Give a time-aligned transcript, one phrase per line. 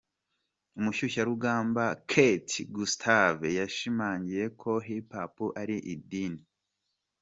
[0.77, 6.41] Umushyushyarugamba Kate Gustave yashimangiye ko Hip Hop ari idini.